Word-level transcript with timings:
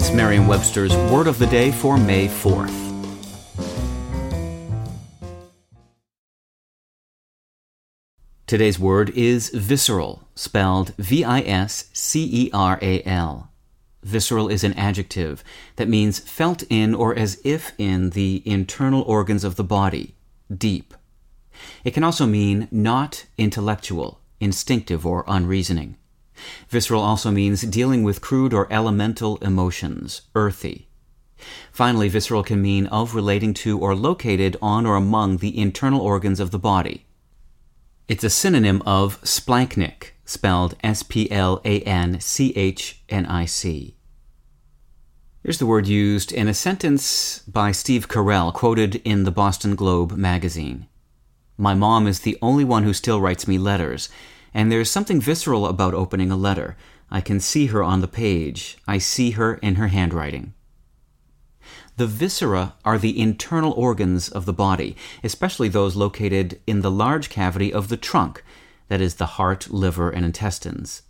It's 0.00 0.12
Merriam-Webster's 0.12 0.96
Word 1.12 1.26
of 1.26 1.38
the 1.38 1.46
Day 1.46 1.70
for 1.70 1.98
May 1.98 2.26
4th. 2.26 2.72
Today's 8.46 8.78
word 8.78 9.10
is 9.10 9.50
visceral, 9.50 10.26
spelled 10.34 10.94
V-I-S-C-E-R-A-L. 10.96 11.52
Visceral 14.02 14.48
is 14.48 14.64
an 14.64 14.72
adjective 14.72 15.44
that 15.76 15.86
means 15.86 16.18
felt 16.18 16.62
in 16.70 16.94
or 16.94 17.14
as 17.14 17.38
if 17.44 17.72
in 17.76 18.08
the 18.10 18.42
internal 18.46 19.02
organs 19.02 19.44
of 19.44 19.56
the 19.56 19.64
body, 19.64 20.14
deep. 20.50 20.94
It 21.84 21.90
can 21.90 22.04
also 22.04 22.24
mean 22.24 22.68
not 22.70 23.26
intellectual, 23.36 24.22
instinctive, 24.40 25.04
or 25.04 25.26
unreasoning. 25.28 25.98
Visceral 26.68 27.02
also 27.02 27.30
means 27.30 27.62
dealing 27.62 28.02
with 28.02 28.20
crude 28.20 28.54
or 28.54 28.72
elemental 28.72 29.36
emotions, 29.38 30.22
earthy. 30.34 30.88
Finally, 31.72 32.08
visceral 32.08 32.42
can 32.42 32.60
mean 32.60 32.86
of 32.88 33.14
relating 33.14 33.54
to 33.54 33.78
or 33.78 33.94
located 33.94 34.56
on 34.60 34.86
or 34.86 34.96
among 34.96 35.38
the 35.38 35.56
internal 35.56 36.00
organs 36.00 36.40
of 36.40 36.50
the 36.50 36.58
body. 36.58 37.06
It's 38.08 38.24
a 38.24 38.30
synonym 38.30 38.82
of 38.84 39.20
splanchnic, 39.22 40.10
spelled 40.24 40.74
S 40.82 41.02
P 41.02 41.30
L 41.30 41.60
A 41.64 41.80
N 41.82 42.20
C 42.20 42.52
H 42.56 43.02
N 43.08 43.24
I 43.26 43.44
C. 43.44 43.96
Here's 45.42 45.58
the 45.58 45.66
word 45.66 45.86
used 45.86 46.32
in 46.32 46.48
a 46.48 46.54
sentence 46.54 47.38
by 47.48 47.72
Steve 47.72 48.08
Carell, 48.08 48.52
quoted 48.52 48.96
in 49.04 49.24
the 49.24 49.30
Boston 49.30 49.74
Globe 49.74 50.12
magazine. 50.12 50.86
My 51.56 51.72
mom 51.72 52.06
is 52.06 52.20
the 52.20 52.36
only 52.42 52.64
one 52.64 52.82
who 52.82 52.92
still 52.92 53.20
writes 53.20 53.48
me 53.48 53.56
letters, 53.56 54.08
and 54.52 54.70
there's 54.70 54.90
something 54.90 55.20
visceral 55.20 55.66
about 55.66 55.94
opening 55.94 56.30
a 56.30 56.36
letter. 56.36 56.76
I 57.10 57.20
can 57.20 57.40
see 57.40 57.66
her 57.66 57.82
on 57.82 58.00
the 58.00 58.08
page. 58.08 58.78
I 58.86 58.98
see 58.98 59.32
her 59.32 59.54
in 59.54 59.76
her 59.76 59.88
handwriting. 59.88 60.54
The 61.96 62.06
viscera 62.06 62.74
are 62.84 62.98
the 62.98 63.20
internal 63.20 63.72
organs 63.72 64.28
of 64.28 64.46
the 64.46 64.52
body, 64.52 64.96
especially 65.22 65.68
those 65.68 65.96
located 65.96 66.60
in 66.66 66.80
the 66.80 66.90
large 66.90 67.28
cavity 67.28 67.72
of 67.72 67.88
the 67.88 67.96
trunk, 67.96 68.42
that 68.88 69.00
is, 69.00 69.16
the 69.16 69.36
heart, 69.36 69.70
liver, 69.70 70.10
and 70.10 70.24
intestines. 70.24 71.02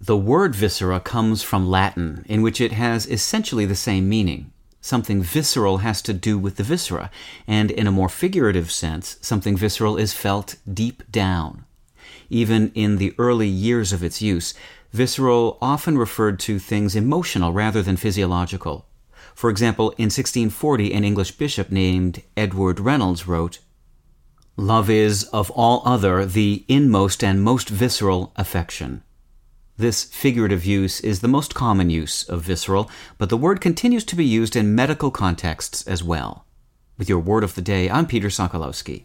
The 0.00 0.16
word 0.16 0.54
viscera 0.54 1.00
comes 1.00 1.42
from 1.42 1.70
Latin, 1.70 2.24
in 2.28 2.42
which 2.42 2.60
it 2.60 2.72
has 2.72 3.06
essentially 3.06 3.64
the 3.64 3.76
same 3.76 4.08
meaning. 4.08 4.52
Something 4.80 5.22
visceral 5.22 5.78
has 5.78 6.02
to 6.02 6.12
do 6.12 6.38
with 6.38 6.56
the 6.56 6.64
viscera, 6.64 7.10
and 7.46 7.70
in 7.70 7.86
a 7.86 7.92
more 7.92 8.08
figurative 8.08 8.70
sense, 8.72 9.16
something 9.20 9.56
visceral 9.56 9.96
is 9.96 10.12
felt 10.12 10.56
deep 10.70 11.04
down. 11.10 11.64
Even 12.30 12.70
in 12.74 12.96
the 12.96 13.14
early 13.18 13.48
years 13.48 13.92
of 13.92 14.02
its 14.02 14.22
use, 14.22 14.54
visceral 14.92 15.58
often 15.60 15.96
referred 15.96 16.38
to 16.40 16.58
things 16.58 16.96
emotional 16.96 17.52
rather 17.52 17.82
than 17.82 17.96
physiological. 17.96 18.86
For 19.34 19.50
example, 19.50 19.90
in 19.90 20.06
1640, 20.06 20.92
an 20.92 21.04
English 21.04 21.32
bishop 21.32 21.70
named 21.70 22.22
Edward 22.36 22.80
Reynolds 22.80 23.26
wrote, 23.26 23.58
Love 24.56 24.90
is, 24.90 25.24
of 25.24 25.50
all 25.52 25.82
other, 25.86 26.26
the 26.26 26.64
inmost 26.68 27.24
and 27.24 27.42
most 27.42 27.70
visceral 27.70 28.32
affection. 28.36 29.02
This 29.78 30.04
figurative 30.04 30.66
use 30.66 31.00
is 31.00 31.20
the 31.20 31.28
most 31.28 31.54
common 31.54 31.88
use 31.88 32.28
of 32.28 32.42
visceral, 32.42 32.90
but 33.16 33.30
the 33.30 33.38
word 33.38 33.62
continues 33.62 34.04
to 34.04 34.16
be 34.16 34.24
used 34.24 34.54
in 34.54 34.74
medical 34.74 35.10
contexts 35.10 35.86
as 35.86 36.04
well. 36.04 36.44
With 36.98 37.08
your 37.08 37.20
word 37.20 37.42
of 37.42 37.54
the 37.54 37.62
day, 37.62 37.88
I'm 37.88 38.06
Peter 38.06 38.28
Sokolowski. 38.28 39.04